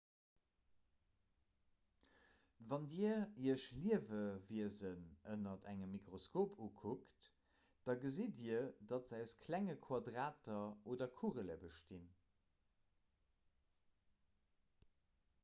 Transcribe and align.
wann 2.69 2.85
dir 2.93 3.17
iech 3.49 3.65
liewewiesen 3.81 5.03
ënner 5.33 5.53
engem 5.73 5.91
mikroskop 5.97 6.55
ukuckt 6.67 7.27
da 7.89 7.95
gesitt 8.05 8.33
dir 8.39 8.63
datt 8.93 9.13
se 9.13 9.19
aus 9.27 9.33
klenge 9.45 9.75
quadrater 9.89 10.59
oder 10.95 11.09
kugele 11.21 11.59
bestinn 11.67 12.09